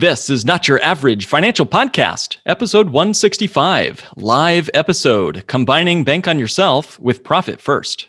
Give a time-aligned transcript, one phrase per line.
[0.00, 6.98] This is Not Your Average Financial Podcast, episode 165, live episode combining Bank on Yourself
[6.98, 8.08] with Profit First.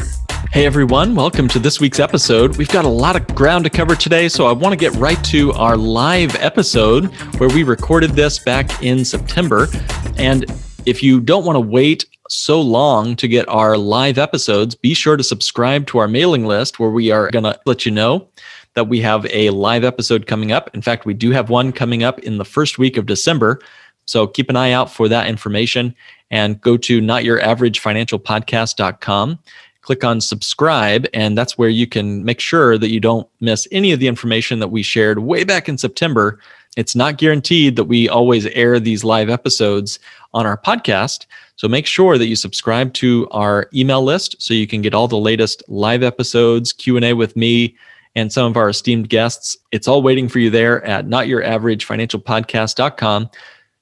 [0.49, 2.57] Hey everyone, welcome to this week's episode.
[2.57, 5.23] We've got a lot of ground to cover today, so I want to get right
[5.25, 7.05] to our live episode
[7.37, 9.69] where we recorded this back in September.
[10.17, 10.43] And
[10.85, 15.15] if you don't want to wait so long to get our live episodes, be sure
[15.15, 18.27] to subscribe to our mailing list where we are going to let you know
[18.73, 20.69] that we have a live episode coming up.
[20.73, 23.61] In fact, we do have one coming up in the first week of December.
[24.05, 25.95] So keep an eye out for that information
[26.29, 29.39] and go to notyouraverageFinancialPodcast.com
[29.81, 33.91] click on subscribe, and that's where you can make sure that you don't miss any
[33.91, 36.39] of the information that we shared way back in September.
[36.77, 39.99] It's not guaranteed that we always air these live episodes
[40.33, 41.25] on our podcast.
[41.57, 45.07] So make sure that you subscribe to our email list so you can get all
[45.07, 47.75] the latest live episodes, Q&A with me,
[48.15, 49.57] and some of our esteemed guests.
[49.71, 53.29] It's all waiting for you there at notyouraverageFinancialPodcast.com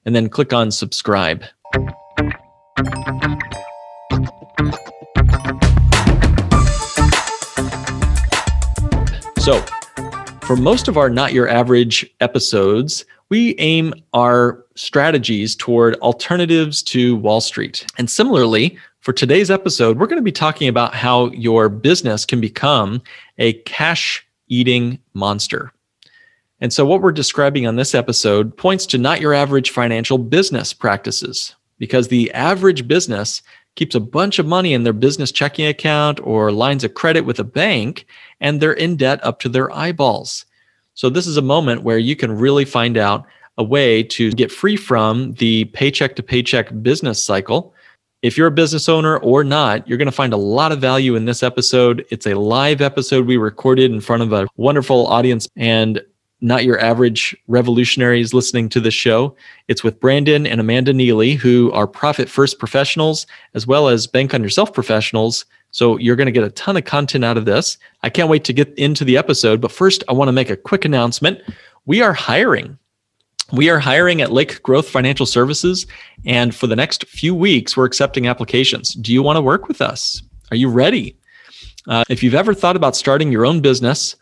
[0.05, 1.43] and then click on subscribe.
[9.39, 9.61] So,
[10.41, 17.15] for most of our not your average episodes, we aim our strategies toward alternatives to
[17.15, 17.85] Wall Street.
[17.97, 22.41] And similarly, for today's episode, we're going to be talking about how your business can
[22.41, 23.01] become
[23.37, 25.71] a cash eating monster.
[26.59, 30.73] And so, what we're describing on this episode points to not your average financial business
[30.73, 33.41] practices, because the average business
[33.79, 37.39] keeps a bunch of money in their business checking account or lines of credit with
[37.39, 38.05] a bank,
[38.41, 40.43] and they're in debt up to their eyeballs.
[40.95, 43.25] So, this is a moment where you can really find out
[43.57, 47.73] a way to get free from the paycheck to paycheck business cycle.
[48.21, 51.15] If you're a business owner or not, you're going to find a lot of value
[51.15, 52.05] in this episode.
[52.09, 56.01] It's a live episode we recorded in front of a wonderful audience, and
[56.41, 59.35] not your average revolutionaries listening to the show.
[59.67, 64.33] It's with Brandon and Amanda Neely, who are profit first professionals as well as bank
[64.33, 65.45] on yourself professionals.
[65.71, 67.77] So you're going to get a ton of content out of this.
[68.03, 69.61] I can't wait to get into the episode.
[69.61, 71.41] But first, I want to make a quick announcement.
[71.85, 72.77] We are hiring.
[73.51, 75.85] We are hiring at Lake Growth Financial Services.
[76.25, 78.93] And for the next few weeks, we're accepting applications.
[78.93, 80.21] Do you want to work with us?
[80.51, 81.17] Are you ready?
[81.87, 84.15] Uh, if you've ever thought about starting your own business,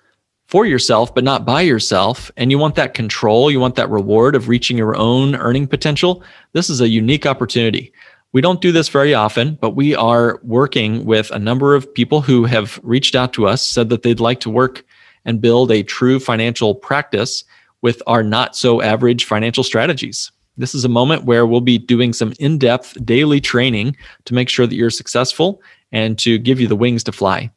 [0.48, 4.36] for yourself, but not by yourself, and you want that control, you want that reward
[4.36, 7.92] of reaching your own earning potential, this is a unique opportunity.
[8.32, 12.22] We don't do this very often, but we are working with a number of people
[12.22, 14.86] who have reached out to us, said that they'd like to work
[15.26, 17.44] and build a true financial practice
[17.82, 20.32] with our not so average financial strategies.
[20.56, 24.50] This is a moment where we'll be doing some in depth daily training to make
[24.50, 27.52] sure that you're successful and to give you the wings to fly.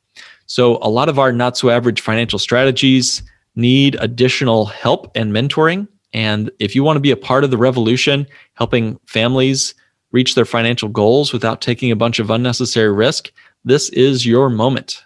[0.51, 3.23] So, a lot of our not so average financial strategies
[3.55, 5.87] need additional help and mentoring.
[6.13, 9.77] And if you want to be a part of the revolution, helping families
[10.11, 13.31] reach their financial goals without taking a bunch of unnecessary risk,
[13.65, 15.05] this is your moment.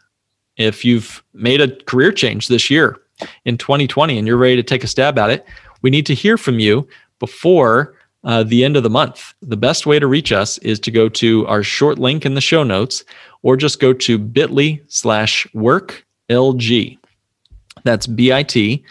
[0.57, 2.99] If you've made a career change this year
[3.45, 5.45] in 2020 and you're ready to take a stab at it,
[5.83, 6.89] we need to hear from you
[7.19, 9.35] before uh, the end of the month.
[9.43, 12.41] The best way to reach us is to go to our short link in the
[12.41, 13.05] show notes
[13.43, 16.99] or just go to bit.ly slash work LG.
[17.85, 18.83] That's bit.ly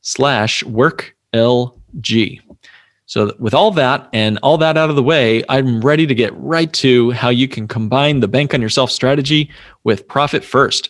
[0.00, 2.40] slash work LG.
[3.06, 6.34] So, with all that and all that out of the way, I'm ready to get
[6.36, 9.50] right to how you can combine the bank on yourself strategy
[9.84, 10.88] with profit first.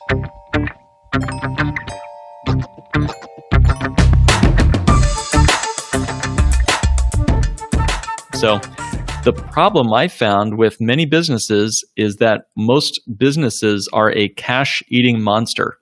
[8.44, 8.58] So,
[9.24, 15.22] the problem I found with many businesses is that most businesses are a cash eating
[15.22, 15.78] monster.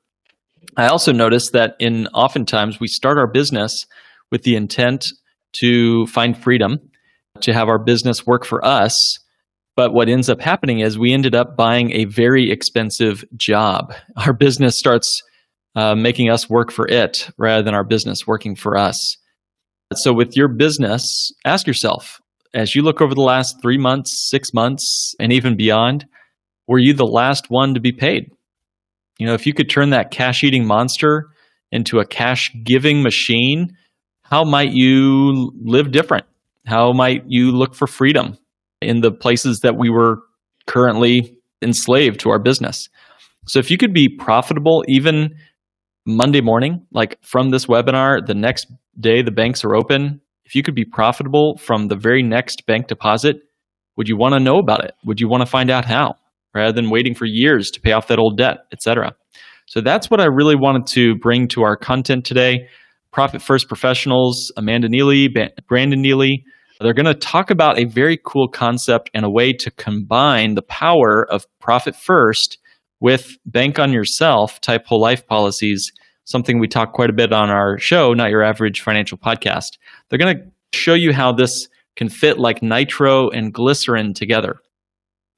[0.77, 3.85] I also noticed that in oftentimes we start our business
[4.31, 5.07] with the intent
[5.55, 6.79] to find freedom,
[7.41, 8.95] to have our business work for us.
[9.75, 13.93] But what ends up happening is we ended up buying a very expensive job.
[14.25, 15.21] Our business starts
[15.75, 19.17] uh, making us work for it rather than our business working for us.
[19.95, 22.22] So, with your business, ask yourself
[22.55, 26.07] as you look over the last three months, six months, and even beyond,
[26.67, 28.31] were you the last one to be paid?
[29.19, 31.31] You know, if you could turn that cash eating monster
[31.71, 33.77] into a cash giving machine,
[34.23, 36.27] how might you live different?
[36.67, 38.39] How might you look for freedom
[38.81, 40.23] in the places that we were
[40.67, 42.89] currently enslaved to our business?
[43.47, 45.35] So if you could be profitable even
[46.07, 48.67] Monday morning, like from this webinar, the next
[48.99, 50.21] day the banks are open,
[50.53, 53.37] if you could be profitable from the very next bank deposit,
[53.97, 54.93] would you want to know about it?
[55.03, 56.17] Would you want to find out how
[56.55, 59.15] rather than waiting for years to pay off that old debt, etc.?
[59.67, 62.69] So that's what I really wanted to bring to our content today.
[63.13, 65.31] Profit First Professionals, Amanda Neely,
[65.67, 66.45] Brandon Neely,
[66.83, 70.63] they're going to talk about a very cool concept and a way to combine the
[70.63, 72.59] power of Profit First
[73.01, 75.91] with bank on yourself type whole life policies,
[76.33, 79.79] something we talk quite a bit on our show, Not Your Average Financial Podcast.
[80.09, 80.45] They're going to
[80.77, 84.57] show you how this can fit like nitro and glycerin together.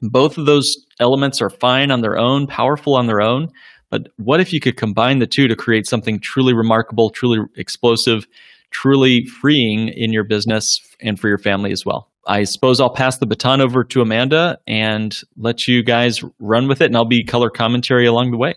[0.01, 3.49] Both of those elements are fine on their own, powerful on their own.
[3.91, 8.27] But what if you could combine the two to create something truly remarkable, truly explosive,
[8.71, 12.11] truly freeing in your business and for your family as well?
[12.27, 16.81] I suppose I'll pass the baton over to Amanda and let you guys run with
[16.81, 18.55] it, and I'll be color commentary along the way.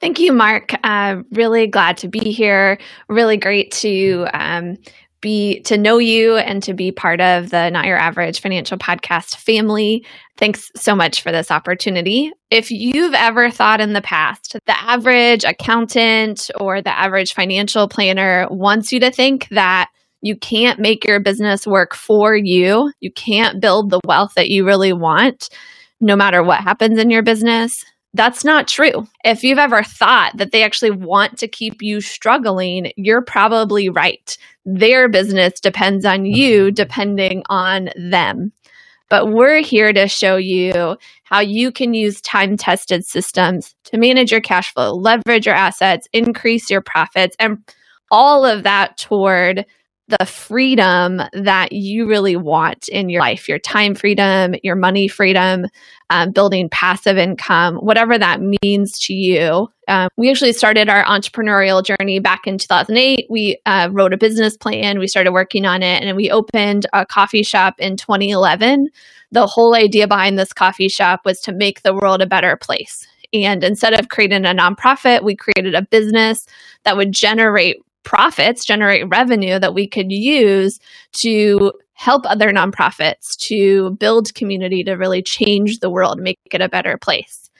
[0.00, 0.74] Thank you, Mark.
[0.84, 2.78] Uh, really glad to be here.
[3.08, 4.76] Really great to um,
[5.22, 9.36] be to know you and to be part of the Not Your Average Financial Podcast
[9.36, 10.04] family.
[10.36, 12.30] Thanks so much for this opportunity.
[12.50, 18.46] If you've ever thought in the past the average accountant or the average financial planner
[18.50, 19.88] wants you to think that
[20.22, 22.92] you can't make your business work for you.
[23.00, 25.48] You can't build the wealth that you really want,
[26.00, 27.84] no matter what happens in your business.
[28.16, 29.06] That's not true.
[29.24, 34.38] If you've ever thought that they actually want to keep you struggling, you're probably right.
[34.64, 36.34] Their business depends on mm-hmm.
[36.34, 38.52] you, depending on them.
[39.10, 44.32] But we're here to show you how you can use time tested systems to manage
[44.32, 47.58] your cash flow, leverage your assets, increase your profits, and
[48.10, 49.66] all of that toward
[50.08, 55.66] the freedom that you really want in your life your time freedom, your money freedom,
[56.10, 59.68] um, building passive income, whatever that means to you.
[59.88, 63.26] Um, we actually started our entrepreneurial journey back in 2008.
[63.28, 67.04] We uh, wrote a business plan, we started working on it, and we opened a
[67.04, 68.88] coffee shop in 2011.
[69.32, 73.06] The whole idea behind this coffee shop was to make the world a better place.
[73.32, 76.46] And instead of creating a nonprofit, we created a business
[76.84, 80.78] that would generate profits, generate revenue that we could use
[81.12, 86.68] to help other nonprofits to build community to really change the world, make it a
[86.68, 87.50] better place.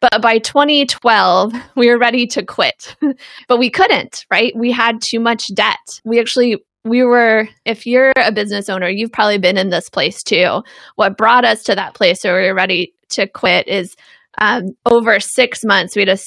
[0.00, 2.94] But by 2012, we were ready to quit,
[3.48, 4.54] but we couldn't, right?
[4.54, 6.00] We had too much debt.
[6.04, 10.22] We actually we were if you're a business owner you've probably been in this place
[10.22, 10.62] too
[10.94, 13.96] what brought us to that place where we were ready to quit is
[14.38, 16.18] um, over six months we had a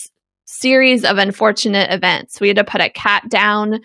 [0.49, 2.41] series of unfortunate events.
[2.41, 3.81] We had to put a cat down.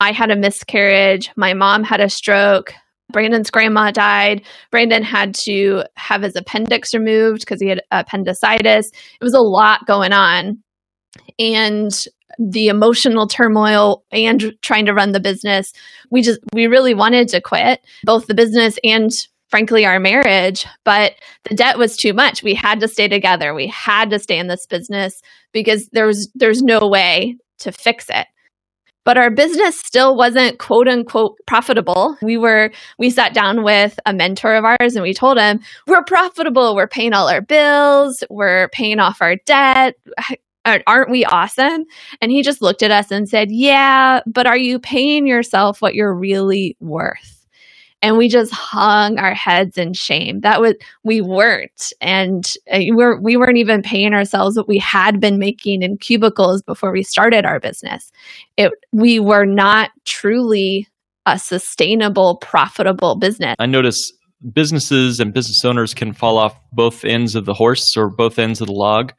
[0.00, 1.30] I had a miscarriage.
[1.36, 2.72] My mom had a stroke.
[3.12, 4.42] Brandon's grandma died.
[4.70, 8.90] Brandon had to have his appendix removed because he had appendicitis.
[8.90, 10.62] It was a lot going on.
[11.38, 11.92] And
[12.38, 15.72] the emotional turmoil and trying to run the business,
[16.10, 19.10] we just, we really wanted to quit both the business and
[19.50, 21.14] frankly our marriage but
[21.48, 22.42] the debt was too much.
[22.42, 23.54] We had to stay together.
[23.54, 25.20] We had to stay in this business
[25.52, 28.26] because there's there's no way to fix it.
[29.04, 32.16] But our business still wasn't quote unquote profitable.
[32.22, 36.04] We were we sat down with a mentor of ours and we told him we're
[36.04, 36.74] profitable.
[36.74, 38.22] We're paying all our bills.
[38.28, 39.94] We're paying off our debt.
[40.86, 41.84] Aren't we awesome?
[42.20, 45.94] And he just looked at us and said yeah but are you paying yourself what
[45.94, 47.39] you're really worth
[48.02, 50.40] and we just hung our heads in shame.
[50.40, 51.92] That was we weren't.
[52.00, 56.62] And uh, we, we weren't even paying ourselves what we had been making in cubicles
[56.62, 58.10] before we started our business.
[58.56, 60.88] It we were not truly
[61.26, 63.56] a sustainable profitable business.
[63.58, 64.12] I notice
[64.52, 68.60] businesses and business owners can fall off both ends of the horse or both ends
[68.60, 69.12] of the log.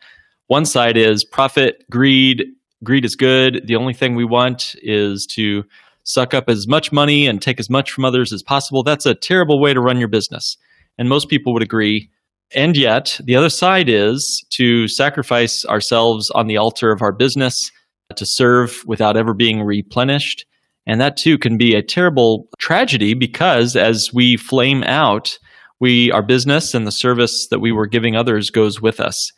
[0.48, 2.44] One side is profit greed
[2.84, 3.62] greed is good.
[3.68, 5.64] The only thing we want is to
[6.04, 9.16] suck up as much money and take as much from others as possible, that's a
[9.16, 10.58] terrible way to run your business.
[10.98, 12.10] And most people would agree.
[12.54, 17.72] And yet, the other side is to sacrifice ourselves on the altar of our business
[18.16, 20.46] to serve without ever being replenished.
[20.86, 25.38] And that too can be a terrible tragedy because as we flame out,
[25.80, 29.32] we our business and the service that we were giving others goes with us.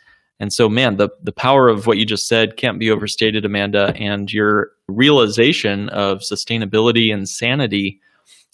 [0.44, 3.94] And so, man, the, the power of what you just said can't be overstated, Amanda.
[3.96, 8.02] And your realization of sustainability and sanity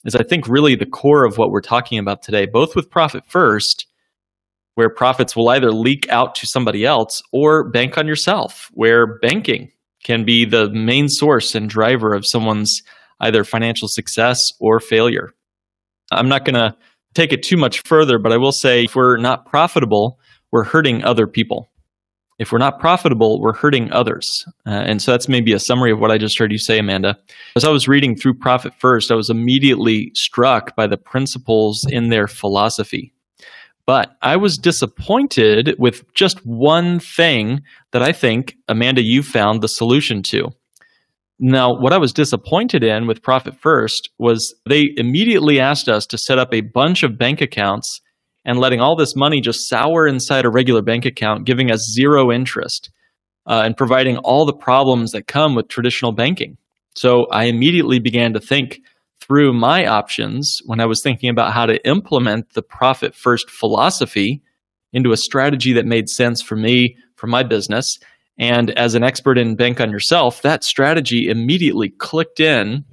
[0.05, 3.23] is, I think, really the core of what we're talking about today, both with Profit
[3.25, 3.87] First,
[4.75, 9.71] where profits will either leak out to somebody else, or bank on yourself, where banking
[10.03, 12.83] can be the main source and driver of someone's
[13.19, 15.31] either financial success or failure.
[16.11, 16.77] I'm not going to
[17.15, 20.19] take it too much further, but I will say if we're not profitable,
[20.51, 21.68] we're hurting other people.
[22.39, 24.45] If we're not profitable, we're hurting others.
[24.65, 27.17] Uh, and so that's maybe a summary of what I just heard you say, Amanda.
[27.57, 32.09] As I was reading through Profit First, I was immediately struck by the principles in
[32.09, 33.13] their philosophy.
[33.85, 39.67] But I was disappointed with just one thing that I think, Amanda, you found the
[39.67, 40.51] solution to.
[41.39, 46.17] Now, what I was disappointed in with Profit First was they immediately asked us to
[46.17, 48.01] set up a bunch of bank accounts
[48.45, 52.31] and letting all this money just sour inside a regular bank account, giving us zero
[52.31, 52.89] interest
[53.45, 56.57] uh, and providing all the problems that come with traditional banking.
[56.95, 58.81] So I immediately began to think
[59.19, 64.41] through my options when I was thinking about how to implement the profit first philosophy
[64.93, 67.99] into a strategy that made sense for me, for my business.
[68.37, 72.85] And as an expert in Bank on Yourself, that strategy immediately clicked in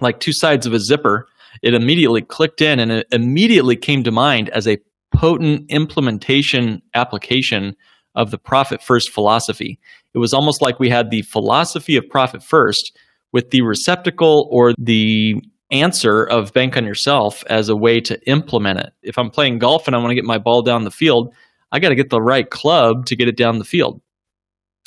[0.00, 1.26] like two sides of a zipper
[1.62, 4.78] it immediately clicked in and it immediately came to mind as a
[5.14, 7.74] potent implementation application
[8.14, 9.78] of the profit first philosophy.
[10.14, 12.96] It was almost like we had the philosophy of profit first
[13.32, 15.36] with the receptacle or the
[15.70, 18.92] answer of bank on yourself as a way to implement it.
[19.02, 21.34] If I'm playing golf and I want to get my ball down the field,
[21.70, 24.00] I got to get the right club to get it down the field.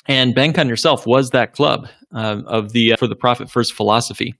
[0.07, 3.73] And bank on yourself was that club uh, of the uh, for the profit first
[3.73, 4.33] philosophy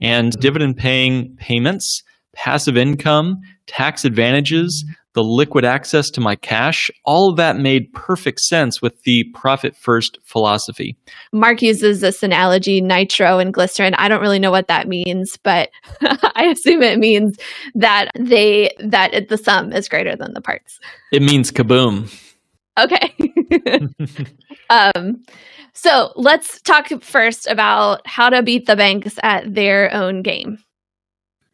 [0.00, 0.40] and mm-hmm.
[0.40, 2.02] dividend paying payments,
[2.34, 4.84] passive income, tax advantages,
[5.14, 9.76] the liquid access to my cash, all of that made perfect sense with the profit
[9.76, 10.96] first philosophy.
[11.32, 13.94] Mark uses this analogy nitro and glycerin.
[13.94, 15.70] I don't really know what that means, but
[16.00, 17.36] I assume it means
[17.74, 20.80] that they that it, the sum is greater than the parts.
[21.12, 22.10] It means kaboom.
[22.78, 23.14] Okay.
[24.70, 25.22] um
[25.74, 30.58] so let's talk first about how to beat the banks at their own game.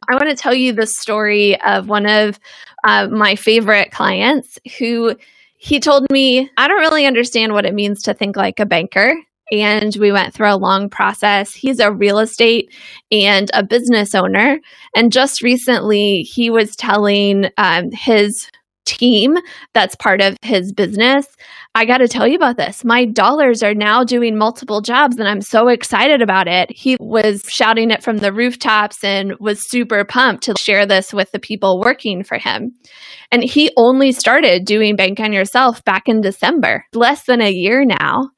[0.09, 2.39] I want to tell you the story of one of
[2.83, 5.15] uh, my favorite clients who
[5.57, 9.15] he told me, I don't really understand what it means to think like a banker.
[9.51, 11.53] And we went through a long process.
[11.53, 12.73] He's a real estate
[13.11, 14.59] and a business owner.
[14.95, 18.47] And just recently, he was telling um, his
[18.85, 19.37] team
[19.73, 21.27] that's part of his business.
[21.75, 22.83] I got to tell you about this.
[22.83, 26.71] My dollars are now doing multiple jobs and I'm so excited about it.
[26.71, 31.31] He was shouting it from the rooftops and was super pumped to share this with
[31.31, 32.73] the people working for him.
[33.31, 37.85] And he only started doing Bank on Yourself back in December, less than a year
[37.85, 38.31] now.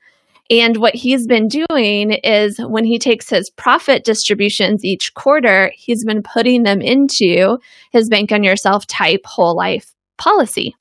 [0.50, 6.04] And what he's been doing is when he takes his profit distributions each quarter, he's
[6.04, 7.58] been putting them into
[7.94, 10.76] his Bank on Yourself type whole life policy.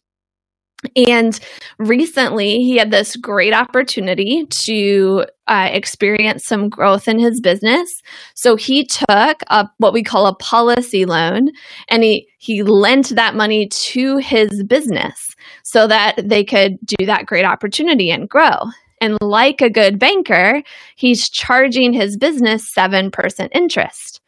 [0.97, 1.39] And
[1.79, 8.01] recently, he had this great opportunity to uh, experience some growth in his business.
[8.35, 11.51] So he took a, what we call a policy loan
[11.89, 17.27] and he, he lent that money to his business so that they could do that
[17.27, 18.71] great opportunity and grow.
[19.03, 20.63] And like a good banker,
[20.97, 24.21] he's charging his business 7% interest.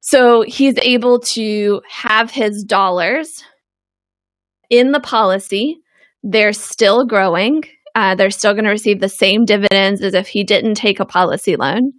[0.00, 3.44] So he's able to have his dollars
[4.70, 5.78] in the policy,
[6.22, 7.64] they're still growing.
[7.96, 11.04] Uh, they're still going to receive the same dividends as if he didn't take a
[11.04, 11.92] policy loan.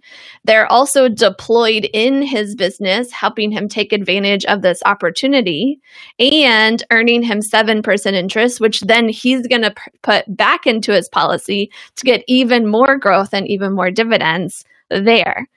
[0.44, 5.80] They're also deployed in his business, helping him take advantage of this opportunity
[6.18, 11.08] and earning him 7% interest, which then he's going to p- put back into his
[11.08, 15.48] policy to get even more growth and even more dividends there.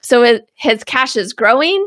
[0.00, 1.86] So it, his cash is growing,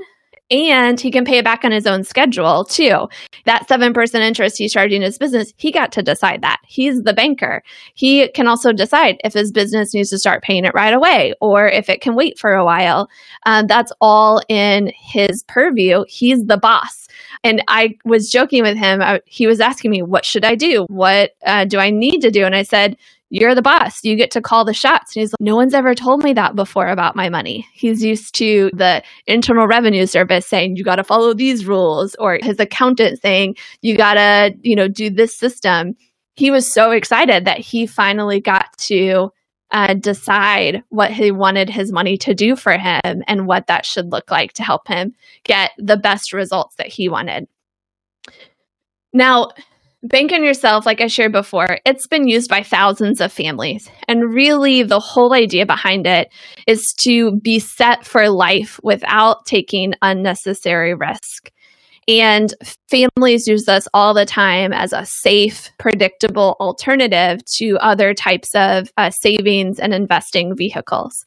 [0.52, 3.08] and he can pay it back on his own schedule too.
[3.46, 6.60] That 7% interest he's charging his business, he got to decide that.
[6.66, 7.64] He's the banker.
[7.94, 11.68] He can also decide if his business needs to start paying it right away or
[11.68, 13.10] if it can wait for a while.
[13.46, 16.04] Um, that's all in his purview.
[16.08, 17.08] He's the boss.
[17.44, 19.02] And I was joking with him.
[19.02, 20.86] I, he was asking me, What should I do?
[20.90, 22.44] What uh, do I need to do?
[22.44, 22.98] And I said,
[23.30, 24.04] you're the boss.
[24.04, 25.16] You get to call the shots.
[25.16, 27.68] And he's like, no one's ever told me that before about my money.
[27.74, 32.38] He's used to the Internal Revenue Service saying, you got to follow these rules, or
[32.42, 35.96] his accountant saying, you got to, you know, do this system.
[36.36, 39.32] He was so excited that he finally got to
[39.72, 44.12] uh, decide what he wanted his money to do for him and what that should
[44.12, 45.14] look like to help him
[45.44, 47.48] get the best results that he wanted.
[49.12, 49.50] Now,
[50.08, 53.90] Bank on Yourself, like I shared before, it's been used by thousands of families.
[54.08, 56.32] And really, the whole idea behind it
[56.68, 61.52] is to be set for life without taking unnecessary risk.
[62.08, 62.54] And
[62.88, 68.92] families use this all the time as a safe, predictable alternative to other types of
[68.98, 71.26] uh, savings and investing vehicles.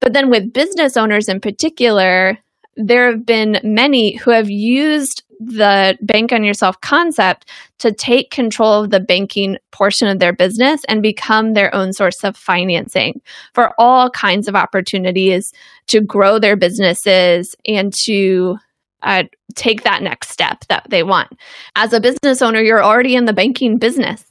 [0.00, 2.38] But then with business owners in particular,
[2.76, 8.84] there have been many who have used the bank on yourself concept to take control
[8.84, 13.20] of the banking portion of their business and become their own source of financing
[13.52, 15.52] for all kinds of opportunities
[15.88, 18.56] to grow their businesses and to
[19.02, 19.24] uh,
[19.56, 21.28] take that next step that they want.
[21.74, 24.24] As a business owner, you're already in the banking business.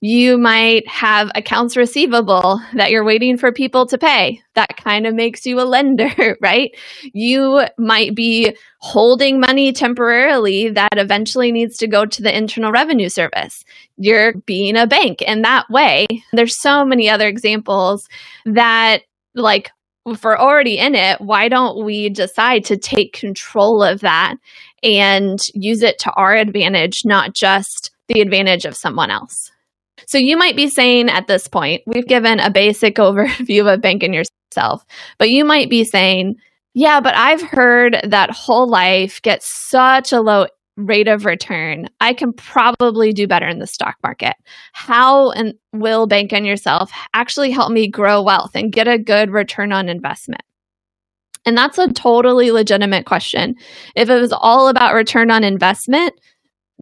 [0.00, 4.42] You might have accounts receivable that you're waiting for people to pay.
[4.54, 6.74] That kind of makes you a lender, right?
[7.12, 13.08] You might be holding money temporarily that eventually needs to go to the Internal Revenue
[13.08, 13.64] Service.
[13.96, 16.06] You're being a bank in that way.
[16.32, 18.08] There's so many other examples
[18.44, 19.02] that,
[19.34, 19.70] like,
[20.06, 24.36] if we're already in it, why don't we decide to take control of that
[24.82, 29.50] and use it to our advantage, not just the advantage of someone else?
[30.06, 34.14] So you might be saying at this point, we've given a basic overview of banking
[34.14, 34.84] yourself,
[35.18, 36.36] but you might be saying,
[36.74, 40.46] yeah, but I've heard that whole life gets such a low
[40.76, 41.88] rate of return.
[42.00, 44.34] I can probably do better in the stock market.
[44.72, 49.30] How and will bank on yourself actually help me grow wealth and get a good
[49.30, 50.42] return on investment?
[51.46, 53.54] And that's a totally legitimate question.
[53.94, 56.12] If it was all about return on investment,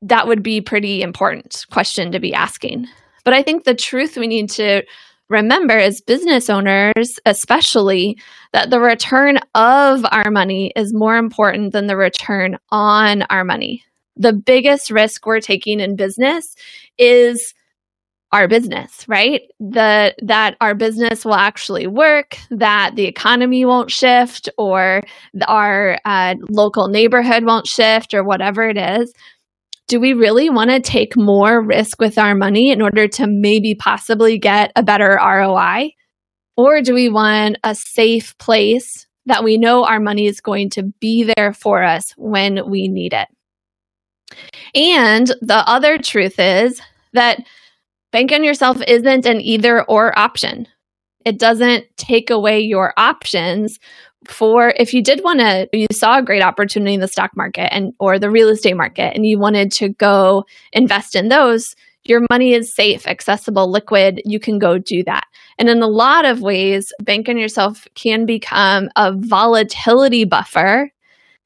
[0.03, 2.89] that would be pretty important question to be asking.
[3.25, 4.83] But I think the truth we need to
[5.29, 8.19] remember as business owners, especially,
[8.53, 13.83] that the return of our money is more important than the return on our money.
[14.17, 16.55] The biggest risk we're taking in business
[16.99, 17.55] is
[18.33, 19.43] our business, right?
[19.61, 25.03] The that our business will actually work, that the economy won't shift, or
[25.47, 29.13] our uh, local neighborhood won't shift, or whatever it is
[29.89, 33.75] do we really want to take more risk with our money in order to maybe
[33.75, 35.91] possibly get a better ROI?
[36.57, 40.85] Or do we want a safe place that we know our money is going to
[41.01, 43.29] be there for us when we need it?
[44.75, 46.81] And the other truth is
[47.13, 47.41] that
[48.11, 50.67] bank on yourself isn't an either or option.
[51.25, 53.79] It doesn't take away your options
[54.29, 57.73] for if you did want to you saw a great opportunity in the stock market
[57.73, 62.21] and or the real estate market and you wanted to go invest in those your
[62.31, 65.25] money is safe accessible liquid you can go do that.
[65.59, 70.91] And in a lot of ways bank on yourself can become a volatility buffer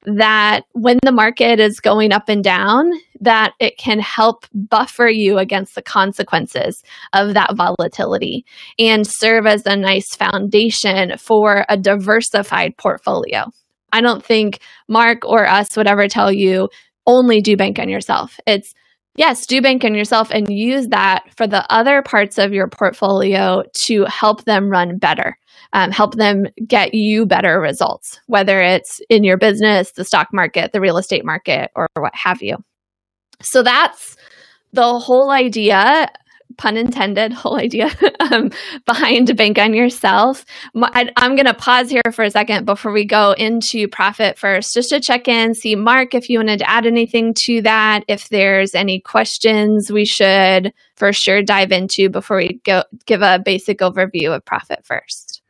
[0.03, 5.39] that when the market is going up and down that it can help buffer you
[5.39, 8.45] against the consequences of that volatility
[8.79, 13.45] and serve as a nice foundation for a diversified portfolio
[13.93, 16.69] i don't think mark or us would ever tell you
[17.07, 18.75] only do bank on yourself it's
[19.19, 23.63] yes, do bank on yourself and use that for the other parts of your portfolio
[23.85, 25.37] to help them run better,
[25.75, 30.73] um, help them get you better results, whether it's in your business, the stock market,
[30.73, 32.57] the real estate market, or what have you.
[33.41, 34.17] So that's
[34.73, 36.09] the whole idea
[36.59, 38.51] pun intended, whole idea um,
[38.85, 40.45] behind Bank on Yourself.
[40.75, 44.75] I, am going to pause here for a second before we go into profit first,
[44.75, 48.29] just to check in, see, Mark, if you wanted to add anything to that, if
[48.29, 53.79] there's any questions we should for sure dive into before we go give a basic
[53.79, 55.41] overview of profit first.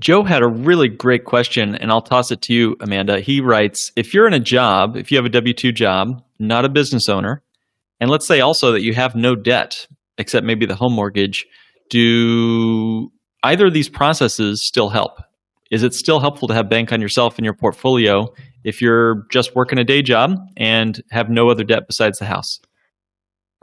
[0.00, 3.20] Joe had a really great question, and I'll toss it to you, Amanda.
[3.20, 6.64] He writes If you're in a job, if you have a W 2 job, not
[6.64, 7.42] a business owner,
[8.00, 9.86] and let's say also that you have no debt,
[10.18, 11.46] except maybe the home mortgage,
[11.90, 13.10] do
[13.42, 15.18] either of these processes still help?
[15.70, 18.26] Is it still helpful to have bank on yourself in your portfolio
[18.64, 22.60] if you're just working a day job and have no other debt besides the house?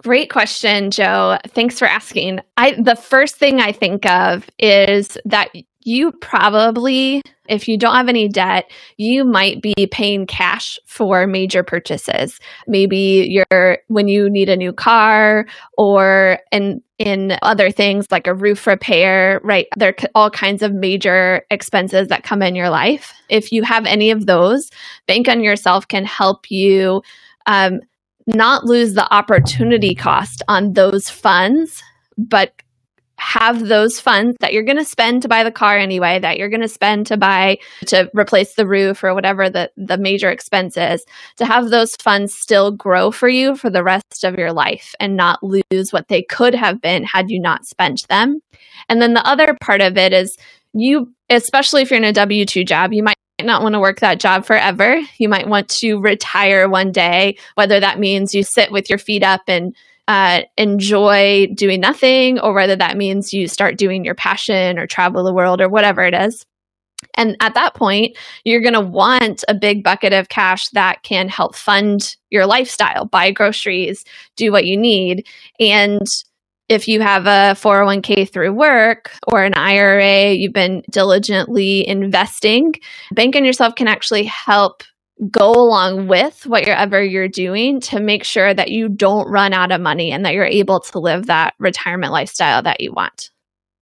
[0.03, 1.37] Great question, Joe.
[1.49, 2.39] Thanks for asking.
[2.57, 5.49] I the first thing I think of is that
[5.83, 11.63] you probably, if you don't have any debt, you might be paying cash for major
[11.63, 12.39] purchases.
[12.67, 15.45] Maybe you're when you need a new car
[15.77, 19.65] or in in other things like a roof repair, right?
[19.75, 23.11] There are all kinds of major expenses that come in your life.
[23.27, 24.69] If you have any of those,
[25.07, 27.01] Bank on Yourself can help you
[27.47, 27.79] um,
[28.27, 31.81] not lose the opportunity cost on those funds,
[32.17, 32.53] but
[33.21, 36.49] have those funds that you're going to spend to buy the car anyway that you're
[36.49, 37.55] going to spend to buy
[37.85, 41.05] to replace the roof or whatever the the major expense is
[41.37, 45.15] to have those funds still grow for you for the rest of your life and
[45.15, 48.39] not lose what they could have been had you not spent them
[48.89, 50.35] and then the other part of it is
[50.73, 54.19] you especially if you're in a W2 job you might not want to work that
[54.19, 54.99] job forever.
[55.17, 59.23] You might want to retire one day, whether that means you sit with your feet
[59.23, 59.75] up and
[60.11, 65.23] uh, enjoy doing nothing, or whether that means you start doing your passion or travel
[65.23, 66.45] the world or whatever it is.
[67.15, 71.29] And at that point, you're going to want a big bucket of cash that can
[71.29, 74.03] help fund your lifestyle, buy groceries,
[74.35, 75.25] do what you need.
[75.61, 76.05] And
[76.67, 82.73] if you have a 401k through work or an IRA, you've been diligently investing,
[83.13, 84.83] Bank on Yourself can actually help
[85.29, 89.81] go along with whatever you're doing to make sure that you don't run out of
[89.81, 93.29] money and that you're able to live that retirement lifestyle that you want.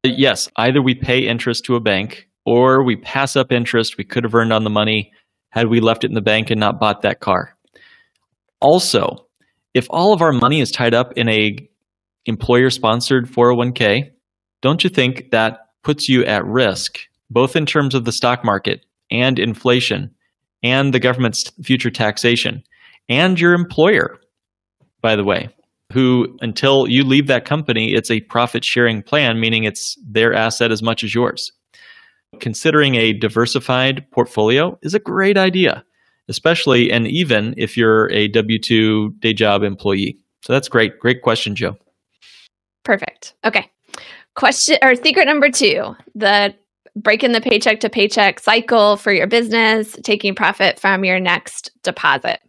[0.06, 4.04] Uh, yes, either we pay interest to a bank or we pass up interest we
[4.04, 5.12] could have earned on the money
[5.50, 7.56] had we left it in the bank and not bought that car.
[8.62, 9.26] Also,
[9.74, 11.56] if all of our money is tied up in a
[12.26, 14.12] employer sponsored 401k,
[14.62, 17.00] don't you think that puts you at risk
[17.30, 20.14] both in terms of the stock market and inflation
[20.64, 22.64] and the government's future taxation
[23.10, 24.20] and your employer,
[25.02, 25.50] by the way,
[25.92, 30.72] who until you leave that company, it's a profit sharing plan, meaning it's their asset
[30.72, 31.52] as much as yours.
[32.40, 35.84] Considering a diversified portfolio is a great idea,
[36.28, 40.18] especially and even if you're a W 2 day job employee.
[40.44, 41.00] So that's great.
[41.00, 41.76] Great question, Joe.
[42.86, 43.34] Perfect.
[43.44, 43.70] Okay.
[44.36, 46.54] Question or secret number two the
[47.02, 52.40] breaking the paycheck to paycheck cycle for your business, taking profit from your next deposit.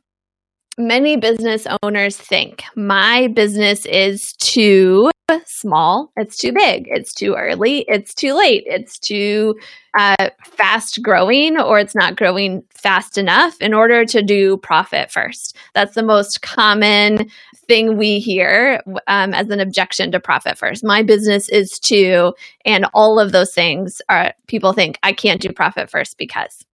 [0.79, 5.11] Many business owners think my business is too
[5.47, 9.57] small, it's too big, it's too early, it's too late, it's too
[9.95, 15.57] uh, fast growing, or it's not growing fast enough in order to do profit first.
[15.75, 17.29] That's the most common
[17.67, 20.85] thing we hear um, as an objection to profit first.
[20.85, 25.53] My business is too, and all of those things are people think I can't do
[25.53, 26.65] profit first because.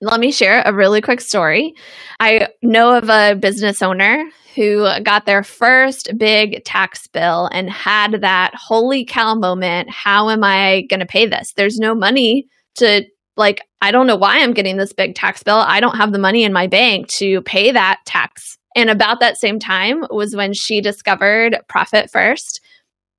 [0.00, 1.74] Let me share a really quick story.
[2.20, 8.20] I know of a business owner who got their first big tax bill and had
[8.20, 9.90] that holy cow moment.
[9.90, 11.52] How am I going to pay this?
[11.56, 13.04] There's no money to
[13.36, 15.56] like I don't know why I'm getting this big tax bill.
[15.56, 19.38] I don't have the money in my bank to pay that tax and about that
[19.38, 22.60] same time was when she discovered Profit First.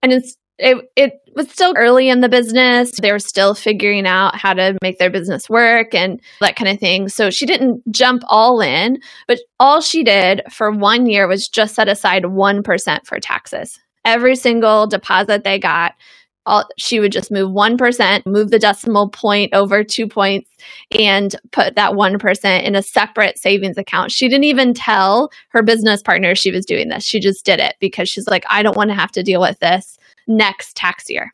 [0.01, 2.91] And it's it, it was still early in the business.
[3.01, 6.79] They were still figuring out how to make their business work and that kind of
[6.79, 7.09] thing.
[7.09, 11.75] So she didn't jump all in, but all she did for one year was just
[11.75, 13.79] set aside 1% for taxes.
[14.05, 15.93] Every single deposit they got,
[16.45, 20.49] all, she would just move 1%, move the decimal point over two points,
[20.91, 24.11] and put that 1% in a separate savings account.
[24.11, 27.05] She didn't even tell her business partner she was doing this.
[27.05, 29.59] She just did it because she's like, I don't want to have to deal with
[29.59, 31.33] this next tax year.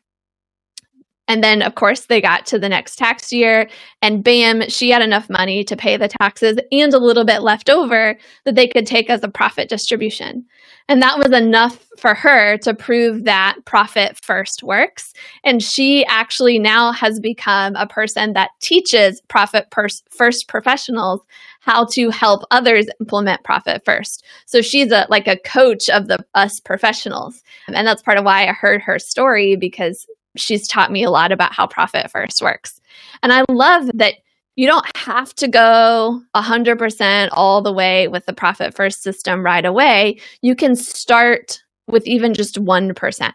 [1.32, 3.66] And then, of course, they got to the next tax year,
[4.02, 7.70] and bam, she had enough money to pay the taxes and a little bit left
[7.70, 10.44] over that they could take as a profit distribution.
[10.90, 15.14] And that was enough for her to prove that profit first works.
[15.42, 21.22] And she actually now has become a person that teaches profit pers- first professionals
[21.60, 24.22] how to help others implement profit first.
[24.44, 27.42] So she's a like a coach of the us professionals.
[27.68, 31.32] And that's part of why I heard her story because she's taught me a lot
[31.32, 32.80] about how profit first works.
[33.22, 34.14] And I love that
[34.56, 39.64] you don't have to go 100% all the way with the profit first system right
[39.64, 40.20] away.
[40.42, 43.32] You can start with even just 1%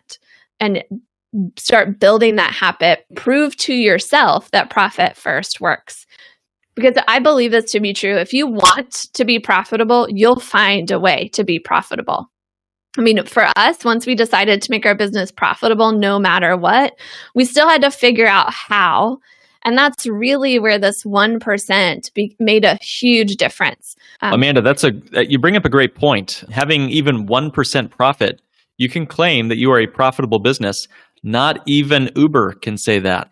[0.59, 0.83] and
[1.57, 3.05] start building that habit.
[3.15, 6.05] Prove to yourself that profit first works.
[6.75, 8.17] Because I believe this to be true.
[8.17, 12.29] If you want to be profitable, you'll find a way to be profitable.
[12.97, 16.95] I mean, for us, once we decided to make our business profitable no matter what,
[17.35, 19.19] we still had to figure out how.
[19.63, 23.95] And that's really where this 1% be- made a huge difference.
[24.21, 24.93] Um, Amanda, that's a
[25.27, 26.43] you bring up a great point.
[26.51, 28.41] Having even 1% profit,
[28.77, 30.87] you can claim that you are a profitable business.
[31.23, 33.29] Not even Uber can say that.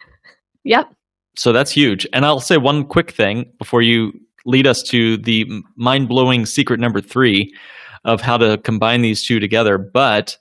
[0.64, 0.92] Yep.
[1.38, 2.08] So that's huge.
[2.12, 4.12] And I'll say one quick thing before you
[4.46, 7.52] lead us to the mind-blowing secret number 3
[8.06, 9.78] of how to combine these two together.
[9.78, 10.38] But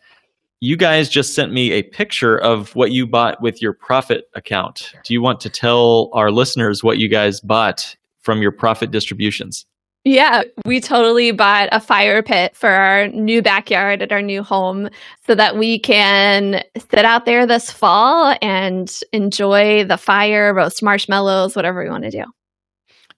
[0.60, 4.92] you guys just sent me a picture of what you bought with your profit account.
[5.04, 9.66] Do you want to tell our listeners what you guys bought from your profit distributions?
[10.06, 14.90] Yeah, we totally bought a fire pit for our new backyard at our new home
[15.26, 21.56] so that we can sit out there this fall and enjoy the fire, roast marshmallows,
[21.56, 22.24] whatever we want to do.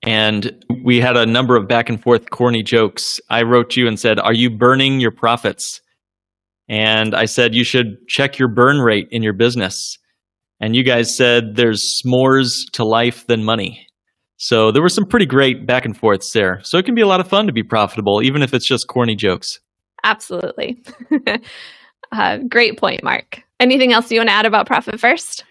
[0.03, 3.19] And we had a number of back and forth corny jokes.
[3.31, 5.81] I wrote you and said, Are you burning your profits?
[6.69, 9.99] And I said, You should check your burn rate in your business.
[10.61, 13.87] And you guys said, There's s'mores to life than money.
[14.39, 16.61] So there were some pretty great back and forths there.
[16.63, 18.87] So it can be a lot of fun to be profitable, even if it's just
[18.87, 19.61] corny jokes.
[20.05, 20.83] Absolutely.
[22.13, 23.43] uh, great point, Mark.
[23.61, 25.45] Anything else you want to add about Profit First?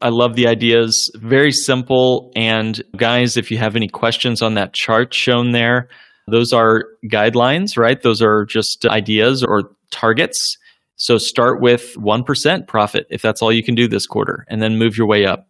[0.00, 1.10] I love the ideas.
[1.16, 2.30] Very simple.
[2.36, 5.88] And guys, if you have any questions on that chart shown there,
[6.30, 8.00] those are guidelines, right?
[8.00, 10.56] Those are just ideas or targets.
[10.96, 14.78] So start with 1% profit if that's all you can do this quarter, and then
[14.78, 15.48] move your way up.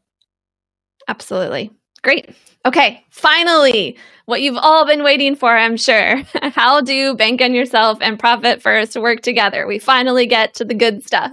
[1.09, 1.71] Absolutely.
[2.03, 2.35] Great.
[2.67, 3.97] Okay, finally,
[4.27, 6.23] what you've all been waiting for, I'm sure.
[6.43, 9.67] How do Bank on Yourself and Profit First work together?
[9.67, 11.33] We finally get to the good stuff.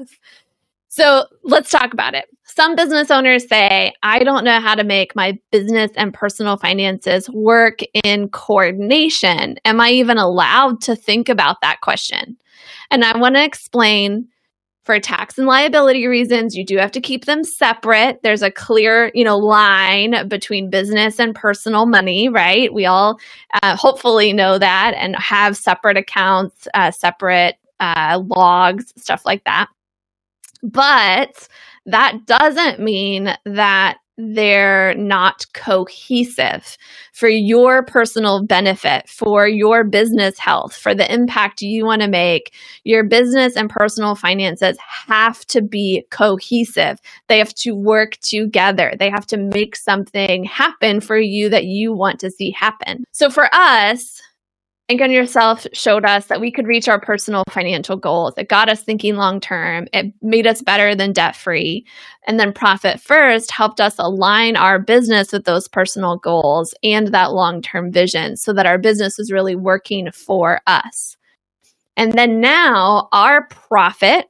[0.87, 2.25] So let's talk about it.
[2.55, 7.29] Some business owners say, I don't know how to make my business and personal finances
[7.31, 9.57] work in coordination.
[9.65, 12.37] Am I even allowed to think about that question?
[12.89, 14.29] And I want to explain
[14.83, 18.21] for tax and liability reasons, you do have to keep them separate.
[18.21, 22.71] There's a clear, you know, line between business and personal money, right?
[22.71, 23.19] We all
[23.63, 29.67] uh, hopefully know that and have separate accounts, uh, separate uh, logs, stuff like that.
[30.63, 31.49] But
[31.85, 36.77] that doesn't mean that they're not cohesive
[37.11, 42.53] for your personal benefit, for your business health, for the impact you want to make.
[42.85, 46.99] Your business and personal finances have to be cohesive.
[47.27, 48.93] They have to work together.
[48.97, 53.03] They have to make something happen for you that you want to see happen.
[53.11, 54.21] So for us,
[54.87, 58.35] Bank on Yourself showed us that we could reach our personal financial goals.
[58.37, 59.87] It got us thinking long term.
[59.91, 61.87] It made us better than debt free.
[62.27, 67.33] And then Profit First helped us align our business with those personal goals and that
[67.33, 71.17] long term vision so that our business is really working for us.
[71.97, 74.29] And then now our profit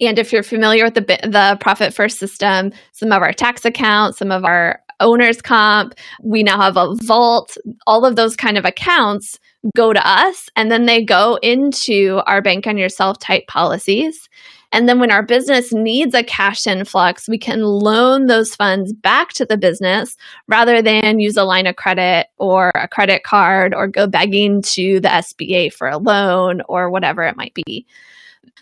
[0.00, 4.18] and if you're familiar with the the profit first system, some of our tax accounts,
[4.18, 7.56] some of our owner's comp, we now have a vault,
[7.86, 9.38] all of those kind of accounts
[9.74, 14.28] go to us and then they go into our bank on yourself type policies.
[14.72, 19.32] And then when our business needs a cash influx, we can loan those funds back
[19.34, 20.16] to the business
[20.48, 25.00] rather than use a line of credit or a credit card or go begging to
[25.00, 27.86] the SBA for a loan or whatever it might be.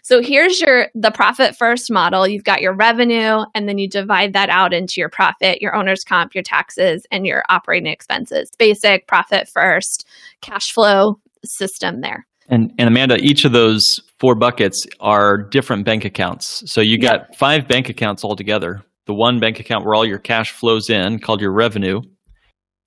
[0.02, 2.28] So here's your the profit first model.
[2.28, 6.04] You've got your revenue and then you divide that out into your profit, your owner's
[6.04, 8.50] comp, your taxes and your operating expenses.
[8.59, 10.07] Basic profit first
[10.42, 12.26] cash flow system there.
[12.48, 16.70] And and Amanda, each of those four buckets are different bank accounts.
[16.70, 17.37] So you got yep.
[17.37, 18.83] five bank accounts altogether.
[19.07, 22.00] The one bank account where all your cash flows in called your revenue.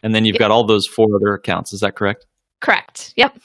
[0.03, 0.41] And then you've yep.
[0.41, 1.73] got all those four other accounts.
[1.73, 2.25] Is that correct?
[2.61, 3.13] Correct.
[3.17, 3.39] Yep.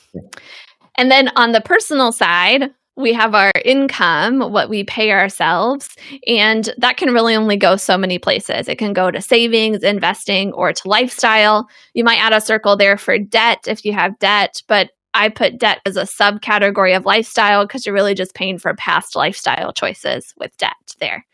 [0.97, 5.89] And then on the personal side, we have our income, what we pay ourselves,
[6.27, 8.69] and that can really only go so many places.
[8.69, 11.69] It can go to savings, investing, or to lifestyle.
[11.95, 15.59] You might add a circle there for debt if you have debt, but I put
[15.59, 20.35] debt as a subcategory of lifestyle because you're really just paying for past lifestyle choices
[20.39, 21.25] with debt there.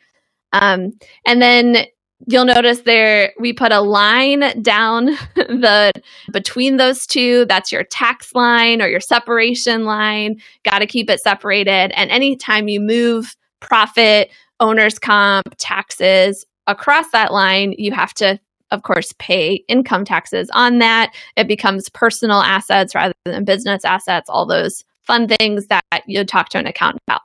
[0.53, 0.93] Um,
[1.27, 1.87] and then
[2.27, 5.93] you'll notice there we put a line down the
[6.33, 7.45] between those two.
[7.47, 10.41] That's your tax line or your separation line.
[10.65, 11.93] Got to keep it separated.
[11.93, 18.39] And anytime you move profit owner's comp taxes across that line you have to
[18.71, 21.15] of course pay income taxes on that.
[21.37, 26.51] It becomes personal assets rather than business assets all those fun things that you talk
[26.51, 27.23] to an accountant about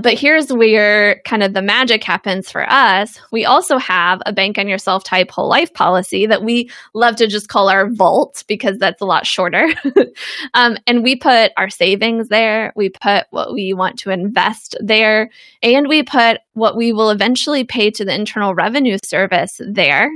[0.00, 3.18] but here's where kind of the magic happens for us.
[3.32, 7.26] We also have a bank on yourself type whole life policy that we love to
[7.26, 9.68] just call our vault because that's a lot shorter.
[10.54, 15.30] um, and we put our savings there, we put what we want to invest there,
[15.62, 20.10] and we put what we will eventually pay to the Internal Revenue Service there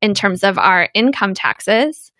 [0.00, 2.12] in terms of our income taxes.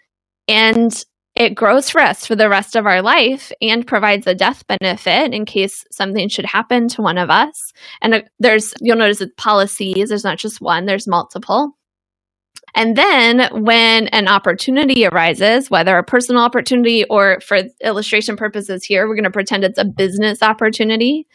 [0.49, 4.65] And it grows for us for the rest of our life and provides a death
[4.67, 7.73] benefit in case something should happen to one of us.
[8.03, 11.77] And uh, there's, you'll notice it's policies, there's not just one, there's multiple.
[12.75, 19.07] And then when an opportunity arises, whether a personal opportunity or for illustration purposes here,
[19.07, 21.27] we're going to pretend it's a business opportunity,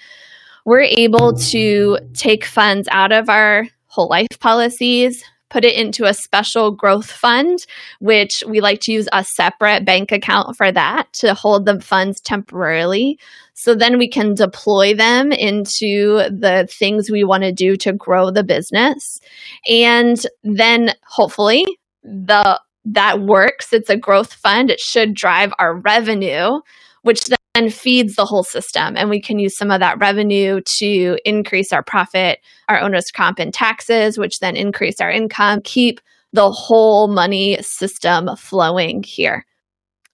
[0.66, 6.14] we're able to take funds out of our whole life policies, put it into a
[6.14, 7.66] special growth fund,
[8.00, 12.20] which we like to use a separate bank account for that to hold the funds
[12.22, 13.20] temporarily.
[13.54, 18.30] So then we can deploy them into the things we want to do to grow
[18.30, 19.20] the business.
[19.68, 21.66] And then hopefully
[22.04, 22.60] the
[22.94, 23.74] that works.
[23.74, 24.70] It's a growth fund.
[24.70, 26.62] It should drive our revenue,
[27.02, 27.37] which then
[27.74, 28.96] feeds the whole system.
[28.96, 32.40] And we can use some of that revenue to increase our profit,
[32.70, 36.00] our owner's comp and taxes, which then increase our income, keep
[36.34, 39.46] the whole money system flowing here.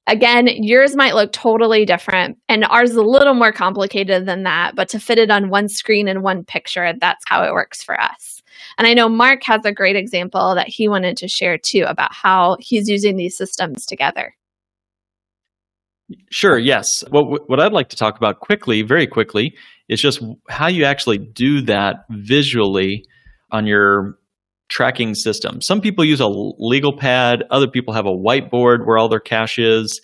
[0.05, 4.75] Again, yours might look totally different, and ours is a little more complicated than that,
[4.75, 7.99] but to fit it on one screen and one picture, that's how it works for
[7.99, 8.41] us.
[8.77, 12.13] And I know Mark has a great example that he wanted to share too about
[12.13, 14.35] how he's using these systems together.
[16.31, 16.87] Sure, yes.
[17.09, 19.55] What, what I'd like to talk about quickly, very quickly,
[19.89, 23.03] is just how you actually do that visually
[23.51, 24.17] on your
[24.69, 25.61] tracking system.
[25.61, 29.59] Some people use a legal pad, other people have a whiteboard where all their cash
[29.59, 30.01] is.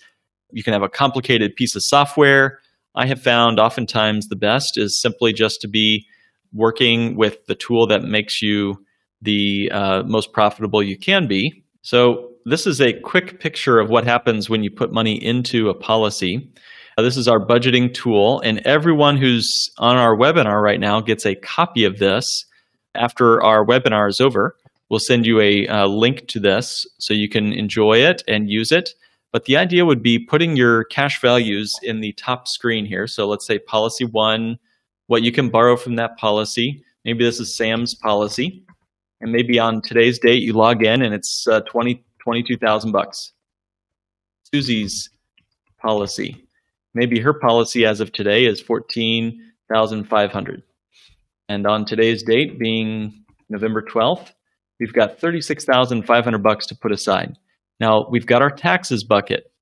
[0.52, 2.60] You can have a complicated piece of software.
[2.94, 6.06] I have found oftentimes the best is simply just to be
[6.52, 8.84] working with the tool that makes you
[9.22, 11.64] the uh, most profitable you can be.
[11.82, 15.74] So, this is a quick picture of what happens when you put money into a
[15.74, 16.50] policy.
[16.96, 21.24] Uh, this is our budgeting tool, and everyone who's on our webinar right now gets
[21.24, 22.44] a copy of this
[22.94, 24.56] after our webinar is over.
[24.88, 28.72] We'll send you a uh, link to this so you can enjoy it and use
[28.72, 28.90] it.
[29.32, 33.06] But the idea would be putting your cash values in the top screen here.
[33.06, 34.58] So let's say policy one,
[35.06, 36.84] what you can borrow from that policy.
[37.04, 38.64] Maybe this is Sam's policy.
[39.20, 43.32] And maybe on today's date, you log in and it's uh, 20, 22,000 bucks.
[44.54, 45.10] Susie's
[45.82, 46.46] policy.
[46.94, 50.62] Maybe her policy as of today is 14,500.
[51.48, 54.30] And on today's date being November 12th,
[54.78, 57.36] we've got 36,500 bucks to put aside.
[57.80, 59.52] Now, we've got our taxes bucket.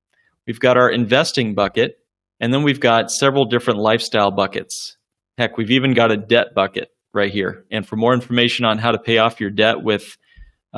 [0.47, 1.97] We've got our investing bucket,
[2.39, 4.99] and then we've got several different lifestyle buckets.
[5.39, 7.65] Heck, we've even got a debt bucket right here.
[7.71, 10.19] And for more information on how to pay off your debt with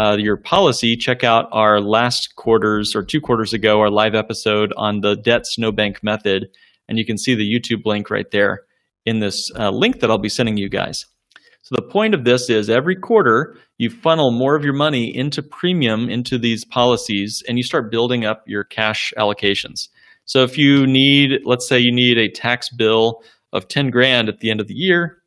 [0.01, 4.73] uh, your policy, check out our last quarters or two quarters ago, our live episode
[4.79, 6.47] on the debt snowbank method.
[6.89, 8.63] And you can see the YouTube link right there
[9.05, 11.05] in this uh, link that I'll be sending you guys.
[11.61, 15.43] So the point of this is every quarter you funnel more of your money into
[15.43, 19.89] premium into these policies and you start building up your cash allocations.
[20.25, 24.41] So if you need, let's say you need a tax bill of 10 grand at
[24.41, 25.19] the end of the year,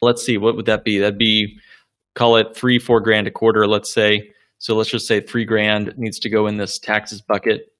[0.00, 0.98] let's see, what would that be?
[0.98, 1.58] That'd be,
[2.14, 4.30] call it three, four grand a quarter, let's say.
[4.58, 7.72] So let's just say three grand needs to go in this taxes bucket.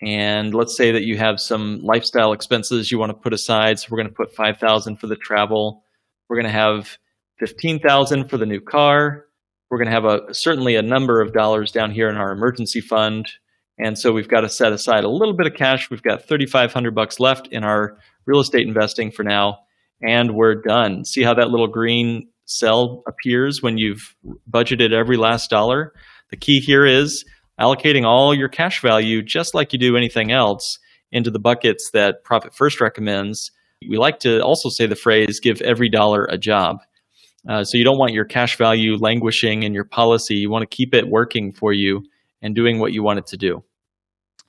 [0.00, 3.78] And let's say that you have some lifestyle expenses you want to put aside.
[3.78, 5.84] So we're going to put 5,000 for the travel.
[6.28, 6.98] We're going to have
[7.38, 9.26] 15,000 for the new car.
[9.70, 12.80] We're going to have a certainly a number of dollars down here in our emergency
[12.80, 13.30] fund.
[13.78, 15.90] And so we've got to set aside a little bit of cash.
[15.90, 19.60] We've got 3,500 bucks left in our real estate investing for now,
[20.02, 21.04] and we're done.
[21.04, 24.14] See how that little green cell appears when you've
[24.50, 25.92] budgeted every last dollar?
[26.30, 27.24] The key here is
[27.60, 30.78] allocating all your cash value, just like you do anything else,
[31.10, 33.50] into the buckets that Profit First recommends.
[33.88, 36.78] We like to also say the phrase give every dollar a job.
[37.48, 40.36] Uh, so you don't want your cash value languishing in your policy.
[40.36, 42.04] You want to keep it working for you
[42.40, 43.64] and doing what you want it to do.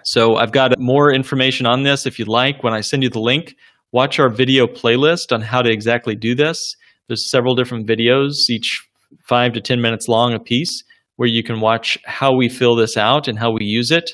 [0.03, 2.63] So I've got more information on this if you'd like.
[2.63, 3.55] When I send you the link,
[3.91, 6.75] watch our video playlist on how to exactly do this.
[7.07, 8.87] There's several different videos, each
[9.27, 10.83] five to 10 minutes long a piece,
[11.15, 14.11] where you can watch how we fill this out and how we use it.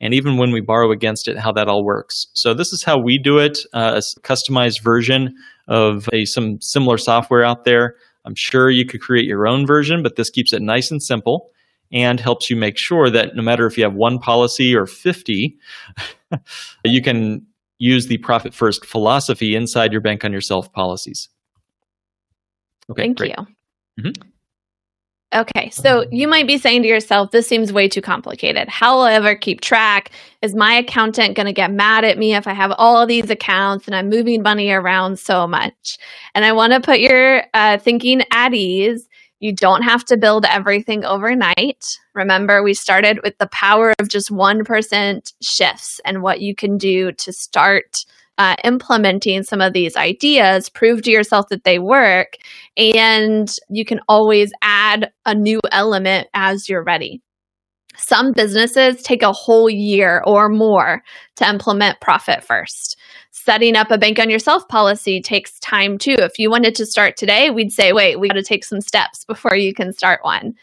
[0.00, 2.28] And even when we borrow against it, how that all works.
[2.32, 5.34] So this is how we do it, uh, a customized version
[5.66, 7.96] of a, some similar software out there.
[8.24, 11.50] I'm sure you could create your own version, but this keeps it nice and simple
[11.92, 15.56] and helps you make sure that no matter if you have one policy or 50,
[16.84, 17.46] you can
[17.78, 21.28] use the profit first philosophy inside your bank on yourself policies.
[22.90, 23.34] Okay, Thank great.
[23.36, 23.46] you.
[24.02, 24.28] Mm-hmm.
[25.34, 28.66] Okay, so you might be saying to yourself, this seems way too complicated.
[28.66, 30.10] How will I ever keep track?
[30.40, 33.28] Is my accountant going to get mad at me if I have all of these
[33.28, 35.98] accounts and I'm moving money around so much?
[36.34, 39.06] And I want to put your uh, thinking at ease.
[39.40, 41.98] You don't have to build everything overnight.
[42.14, 47.12] Remember, we started with the power of just 1% shifts and what you can do
[47.12, 48.06] to start
[48.38, 52.36] uh, implementing some of these ideas, prove to yourself that they work,
[52.76, 57.20] and you can always add a new element as you're ready.
[57.96, 61.02] Some businesses take a whole year or more
[61.36, 62.96] to implement profit first.
[63.32, 66.14] Setting up a bank on yourself policy takes time too.
[66.18, 69.24] If you wanted to start today, we'd say, wait, we got to take some steps
[69.24, 70.54] before you can start one.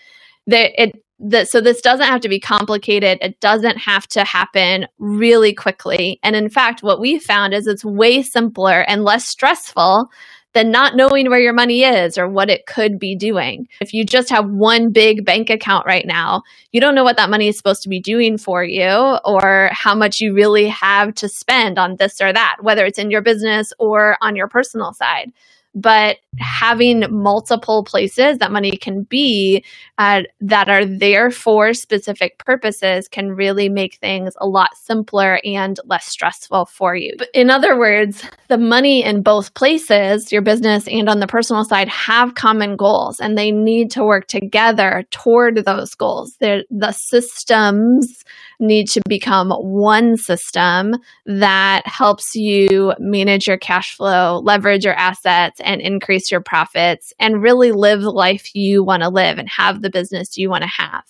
[0.47, 3.18] The, it the, so this doesn't have to be complicated.
[3.22, 6.20] It doesn't have to happen really quickly.
[6.24, 10.09] And in fact, what we found is it's way simpler and less stressful
[10.55, 13.68] than not knowing where your money is or what it could be doing.
[13.82, 17.30] If you just have one big bank account right now, you don't know what that
[17.30, 21.28] money is supposed to be doing for you or how much you really have to
[21.28, 25.34] spend on this or that, whether it's in your business or on your personal side.
[25.76, 29.63] But having multiple places that money can be
[29.97, 35.80] uh, that are there for specific purposes can really make things a lot simpler and
[35.86, 37.13] less stressful for you.
[37.34, 41.89] In other words, the money in both places, your business and on the personal side,
[41.89, 46.36] have common goals and they need to work together toward those goals.
[46.39, 48.23] They're, the systems
[48.59, 50.95] need to become one system
[51.26, 57.41] that helps you manage your cash flow, leverage your assets, and increase your profits, and
[57.41, 60.70] really live the life you want to live and have the business you want to
[60.70, 61.03] have.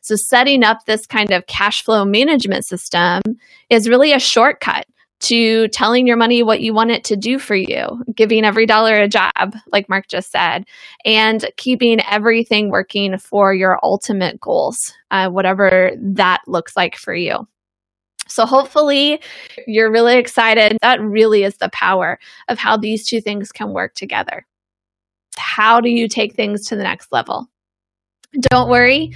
[0.00, 3.22] So, setting up this kind of cash flow management system
[3.68, 4.86] is really a shortcut
[5.20, 8.94] to telling your money what you want it to do for you, giving every dollar
[8.94, 10.64] a job, like Mark just said,
[11.04, 17.46] and keeping everything working for your ultimate goals, uh, whatever that looks like for you.
[18.30, 19.20] So, hopefully,
[19.66, 20.78] you're really excited.
[20.82, 22.18] That really is the power
[22.48, 24.46] of how these two things can work together.
[25.36, 27.48] How do you take things to the next level?
[28.50, 29.12] Don't worry,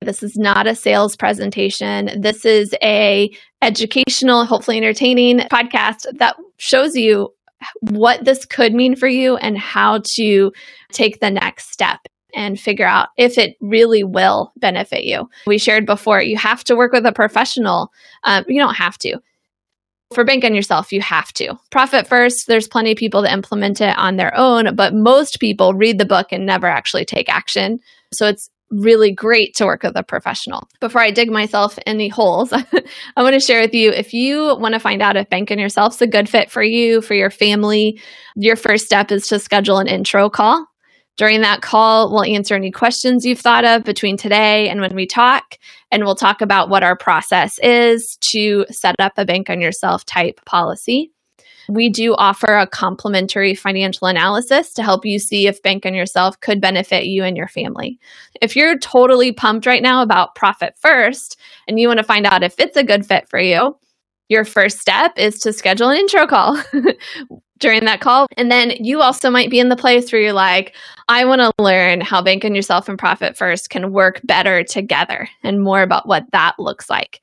[0.00, 2.20] this is not a sales presentation.
[2.20, 3.30] This is a
[3.62, 7.34] educational, hopefully entertaining podcast that shows you
[7.80, 10.52] what this could mean for you and how to
[10.92, 11.98] take the next step
[12.34, 15.28] and figure out if it really will benefit you.
[15.46, 17.92] We shared before, you have to work with a professional.
[18.24, 19.18] Um, you don't have to.
[20.14, 21.58] For Bank on Yourself, you have to.
[21.70, 25.74] Profit First, there's plenty of people that implement it on their own, but most people
[25.74, 27.78] read the book and never actually take action.
[28.12, 30.68] So it's really great to work with a professional.
[30.80, 32.52] Before I dig myself any holes,
[33.16, 35.58] I want to share with you if you want to find out if Bank on
[35.58, 38.00] Yourself is a good fit for you, for your family,
[38.36, 40.67] your first step is to schedule an intro call.
[41.18, 45.04] During that call, we'll answer any questions you've thought of between today and when we
[45.04, 45.58] talk,
[45.90, 50.04] and we'll talk about what our process is to set up a Bank on Yourself
[50.04, 51.10] type policy.
[51.68, 56.38] We do offer a complimentary financial analysis to help you see if Bank on Yourself
[56.40, 57.98] could benefit you and your family.
[58.40, 62.44] If you're totally pumped right now about Profit First and you want to find out
[62.44, 63.76] if it's a good fit for you,
[64.28, 66.62] your first step is to schedule an intro call
[67.58, 68.26] during that call.
[68.36, 70.74] And then you also might be in the place where you're like,
[71.08, 75.28] I want to learn how Bank on Yourself and Profit First can work better together
[75.42, 77.20] and more about what that looks like.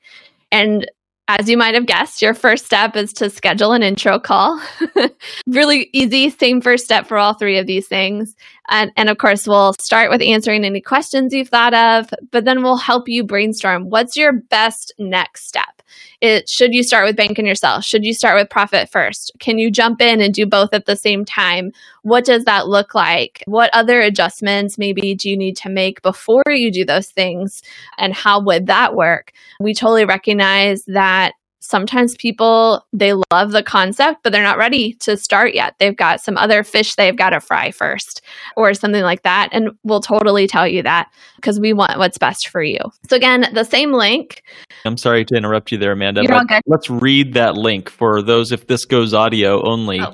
[0.50, 0.90] And
[1.28, 4.60] as you might have guessed, your first step is to schedule an intro call.
[5.46, 8.36] really easy, same first step for all three of these things.
[8.68, 12.62] And, and of course, we'll start with answering any questions you've thought of, but then
[12.62, 15.75] we'll help you brainstorm what's your best next step.
[16.20, 17.84] It should you start with Bank on Yourself?
[17.84, 19.32] Should you start with profit first?
[19.38, 21.72] Can you jump in and do both at the same time?
[22.02, 23.42] What does that look like?
[23.46, 27.62] What other adjustments maybe do you need to make before you do those things?
[27.98, 29.32] And how would that work?
[29.60, 31.34] We totally recognize that
[31.66, 35.74] sometimes people they love the concept but they're not ready to start yet.
[35.78, 38.22] They've got some other fish they've got to fry first
[38.56, 42.48] or something like that and we'll totally tell you that because we want what's best
[42.48, 42.78] for you.
[43.10, 44.42] So again the same link.
[44.84, 46.22] I'm sorry to interrupt you there amanda
[46.66, 50.00] let's read that link for those if this goes audio only.
[50.00, 50.12] Oh.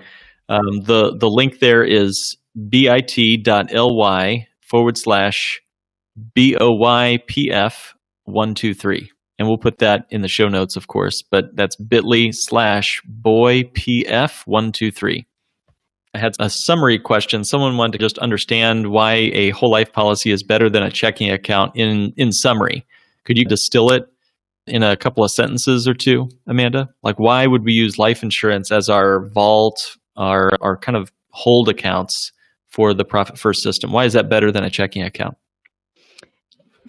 [0.48, 2.36] um, the the link there is
[2.68, 5.60] bit.ly forward slash
[6.36, 7.94] boypf
[8.24, 11.22] 123 and we'll put that in the show notes, of course.
[11.22, 15.24] But that's bit.ly slash boypf123.
[16.14, 17.42] I had a summary question.
[17.42, 21.30] Someone wanted to just understand why a whole life policy is better than a checking
[21.30, 22.84] account in, in summary.
[23.24, 24.06] Could you distill it
[24.66, 26.90] in a couple of sentences or two, Amanda?
[27.02, 31.70] Like, why would we use life insurance as our vault, our, our kind of hold
[31.70, 32.30] accounts
[32.68, 33.90] for the Profit First system?
[33.90, 35.38] Why is that better than a checking account?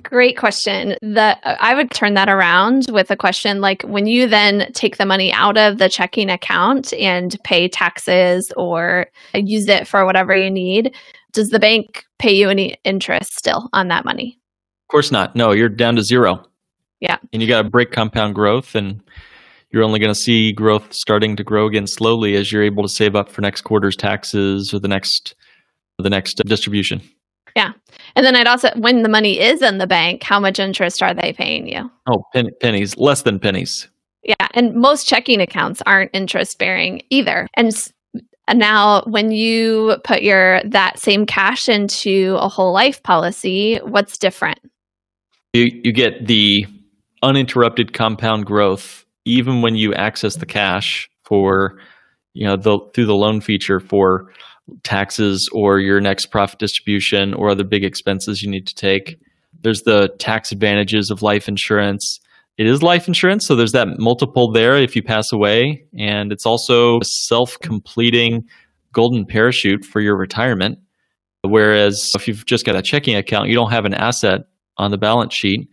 [0.03, 0.95] Great question.
[1.01, 5.05] The I would turn that around with a question like when you then take the
[5.05, 10.51] money out of the checking account and pay taxes or use it for whatever you
[10.51, 10.93] need,
[11.31, 14.39] does the bank pay you any interest still on that money?
[14.87, 15.35] Of course not.
[15.35, 16.45] No, you're down to zero.
[16.99, 17.17] Yeah.
[17.31, 19.01] And you got to break compound growth and
[19.71, 22.89] you're only going to see growth starting to grow again slowly as you're able to
[22.89, 25.35] save up for next quarter's taxes or the next
[25.99, 27.01] the next distribution.
[27.55, 27.73] Yeah.
[28.15, 31.13] And then I'd also, when the money is in the bank, how much interest are
[31.13, 31.89] they paying you?
[32.07, 33.89] Oh, pen- pennies, less than pennies.
[34.23, 34.47] Yeah.
[34.53, 37.47] And most checking accounts aren't interest bearing either.
[37.55, 37.71] And
[38.53, 44.59] now when you put your that same cash into a whole life policy what's different
[45.53, 46.65] you, you get the
[47.21, 51.79] uninterrupted compound growth even when you access the cash for
[52.33, 54.31] you know the through the loan feature for
[54.83, 59.19] taxes or your next profit distribution or other big expenses you need to take.
[59.61, 62.19] There's the tax advantages of life insurance.
[62.57, 65.85] It is life insurance, so there's that multiple there if you pass away.
[65.97, 68.43] And it's also a self completing
[68.91, 70.79] golden parachute for your retirement.
[71.41, 74.41] Whereas if you've just got a checking account, you don't have an asset
[74.77, 75.69] on the balance sheet.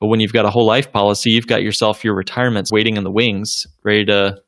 [0.00, 3.04] But when you've got a whole life policy, you've got yourself your retirement waiting in
[3.04, 4.38] the wings, ready to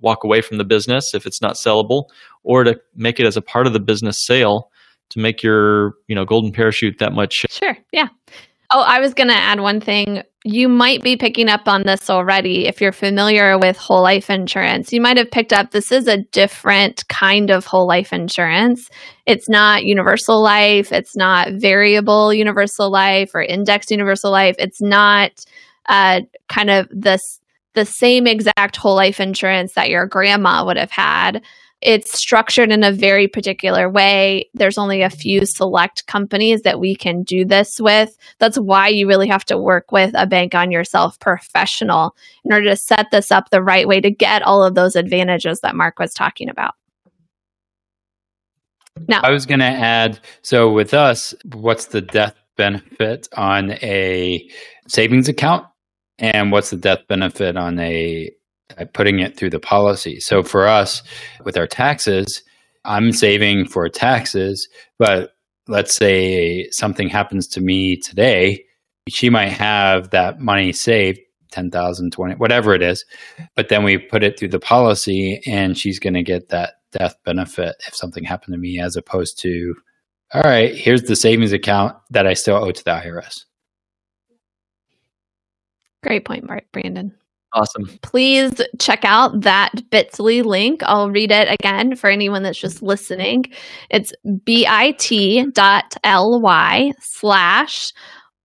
[0.00, 2.04] walk away from the business if it's not sellable,
[2.42, 4.70] or to make it as a part of the business sale
[5.10, 7.44] to make your you know golden parachute that much.
[7.50, 7.76] Sure.
[7.92, 8.08] Yeah.
[8.70, 10.22] Oh, I was going to add one thing.
[10.42, 14.92] You might be picking up on this already if you're familiar with whole life insurance.
[14.92, 18.90] You might have picked up this is a different kind of whole life insurance.
[19.26, 24.56] It's not universal life, it's not variable universal life or indexed universal life.
[24.58, 25.44] It's not
[25.86, 27.20] uh, kind of this
[27.74, 31.42] the same exact whole life insurance that your grandma would have had
[31.84, 34.48] it's structured in a very particular way.
[34.54, 38.16] There's only a few select companies that we can do this with.
[38.38, 42.70] That's why you really have to work with a bank on yourself professional in order
[42.70, 45.98] to set this up the right way to get all of those advantages that Mark
[45.98, 46.74] was talking about.
[49.06, 54.48] Now, I was going to add so with us, what's the death benefit on a
[54.88, 55.66] savings account?
[56.18, 58.30] And what's the death benefit on a
[58.92, 60.20] putting it through the policy.
[60.20, 61.02] So for us,
[61.44, 62.42] with our taxes,
[62.84, 65.32] I'm saving for taxes, but
[65.68, 68.64] let's say something happens to me today,
[69.08, 71.20] she might have that money saved
[71.52, 73.04] 10,000, 20, whatever it is.
[73.54, 77.16] But then we put it through the policy and she's going to get that death
[77.24, 79.74] benefit if something happened to me, as opposed to,
[80.32, 83.44] all right, here's the savings account that I still owe to the IRS.
[86.04, 87.12] Great point, Brandon.
[87.54, 87.86] Awesome.
[88.02, 90.82] Please check out that bit.ly link.
[90.84, 93.44] I'll read it again for anyone that's just listening.
[93.90, 94.12] It's
[94.44, 94.82] bit.ly
[97.00, 97.92] slash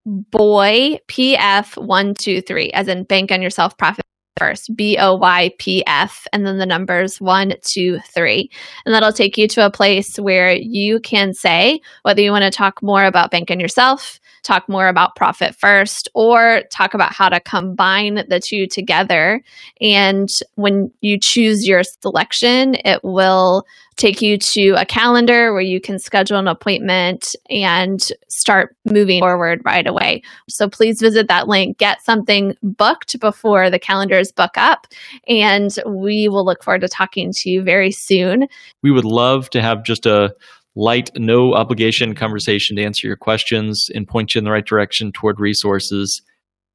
[0.05, 4.05] boy pf123, as in bank on yourself profit
[4.37, 8.49] first B O Y P F, and then the numbers one, two, three.
[8.85, 12.51] And that'll take you to a place where you can say whether you want to
[12.51, 17.29] talk more about bank on yourself, talk more about profit first or talk about how
[17.29, 19.41] to combine the two together.
[19.81, 23.65] And when you choose your selection, it will
[23.99, 29.61] take you to a calendar where you can schedule an appointment and start moving forward
[29.65, 30.23] right away.
[30.47, 34.87] So please visit that link, get something booked before the calendars book up,
[35.27, 38.47] and we will look forward to talking to you very soon.
[38.81, 40.33] We would love to have just a
[40.79, 45.11] light, no obligation conversation to answer your questions and point you in the right direction
[45.11, 46.21] toward resources.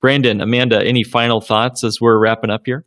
[0.00, 2.84] Brandon, Amanda, any final thoughts as we're wrapping up here?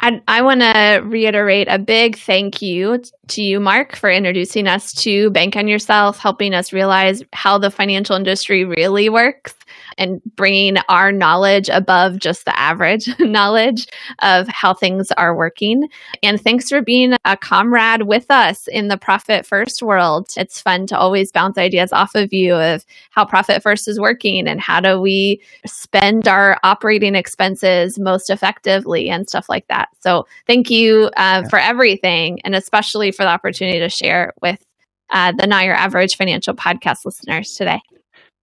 [0.00, 4.92] I, I want to reiterate a big thank you to you, Mark, for introducing us
[5.02, 9.54] to Bank on Yourself, helping us realize how the financial industry really works
[9.98, 13.86] and bringing our knowledge above just the average knowledge
[14.20, 15.88] of how things are working.
[16.22, 20.28] And thanks for being a comrade with us in the Profit First world.
[20.36, 24.46] It's fun to always bounce ideas off of you of how Profit First is working
[24.48, 29.88] and how do we spend our operating expenses most effectively and stuff like that.
[30.00, 31.48] So thank you uh, yeah.
[31.48, 34.62] for everything and especially for the opportunity to share with
[35.10, 37.80] uh, the Not Your Average Financial Podcast listeners today.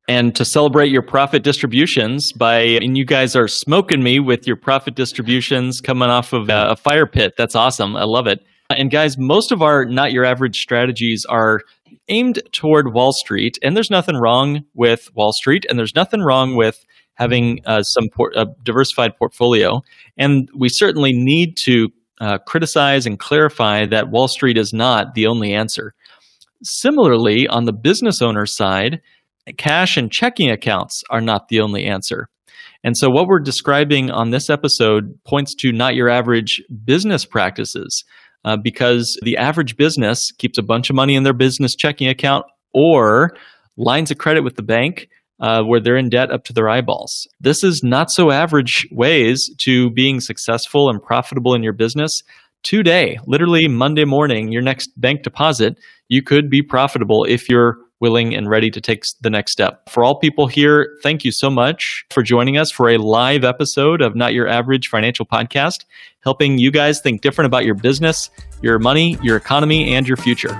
[0.07, 4.55] And to celebrate your profit distributions by and you guys are smoking me with your
[4.55, 7.35] profit distributions coming off of a, a fire pit.
[7.37, 7.95] That's awesome.
[7.95, 8.43] I love it.
[8.69, 11.61] And guys most of our not your average strategies are
[12.07, 16.55] aimed toward wall street and there's nothing wrong with wall street and there's nothing wrong
[16.55, 16.83] with
[17.15, 19.83] having uh, some por- a diversified portfolio.
[20.17, 21.89] And we certainly need to
[22.21, 25.93] uh, criticize and clarify that wall street is not the only answer
[26.63, 29.01] similarly on the business owner side
[29.57, 32.27] cash and checking accounts are not the only answer.
[32.83, 38.03] And so, what we're describing on this episode points to not your average business practices,
[38.43, 42.45] uh, because the average business keeps a bunch of money in their business checking account
[42.73, 43.35] or
[43.77, 45.09] lines of credit with the bank
[45.41, 47.27] uh, where they're in debt up to their eyeballs.
[47.39, 52.23] This is not so average ways to being successful and profitable in your business.
[52.63, 55.77] Today, literally Monday morning, your next bank deposit,
[56.09, 59.87] you could be profitable if you're willing and ready to take the next step.
[59.89, 64.01] For all people here, thank you so much for joining us for a live episode
[64.01, 65.85] of Not Your Average Financial Podcast,
[66.23, 68.29] helping you guys think different about your business,
[68.61, 70.59] your money, your economy, and your future.